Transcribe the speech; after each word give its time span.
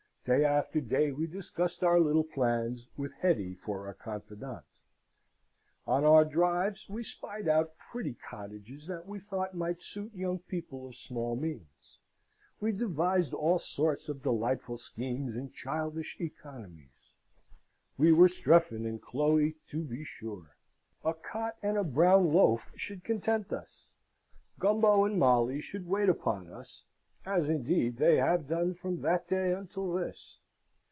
Day 0.23 0.45
after 0.45 0.79
day 0.79 1.11
we 1.11 1.25
discussed 1.25 1.83
our 1.83 1.99
little 1.99 2.23
plans, 2.23 2.87
with 2.95 3.11
Hetty 3.11 3.55
for 3.55 3.87
our 3.87 3.95
confidante. 3.95 4.67
On 5.87 6.03
our 6.05 6.23
drives 6.23 6.87
we 6.87 7.01
spied 7.03 7.47
out 7.47 7.75
pretty 7.79 8.13
cottages 8.13 8.85
that 8.85 9.07
we 9.07 9.19
thought 9.19 9.55
might 9.55 9.81
suit 9.81 10.13
young 10.13 10.37
people 10.37 10.85
of 10.85 10.93
small 10.93 11.35
means; 11.35 11.97
we 12.59 12.71
devised 12.71 13.33
all 13.33 13.57
sorts 13.57 14.09
of 14.09 14.21
delightful 14.21 14.77
schemes 14.77 15.35
and 15.35 15.51
childish 15.55 16.15
economies. 16.21 17.15
We 17.97 18.11
were 18.11 18.27
Strephon 18.27 18.85
and 18.85 19.01
Chloe 19.01 19.55
to 19.71 19.83
be 19.83 20.03
sure. 20.03 20.55
A 21.03 21.15
cot 21.15 21.55
and 21.63 21.77
a 21.79 21.83
brown 21.83 22.31
loaf 22.31 22.71
should 22.75 23.03
content 23.03 23.51
us! 23.51 23.89
Gumbo 24.59 25.03
and 25.03 25.17
Molly 25.17 25.61
should 25.61 25.87
wait 25.87 26.09
upon 26.09 26.45
us 26.47 26.83
(as 27.23 27.47
indeed 27.47 27.95
they 27.97 28.17
have 28.17 28.47
done 28.47 28.73
from 28.73 28.99
that 29.01 29.27
day 29.27 29.53
until 29.53 29.91
this). 29.93 30.39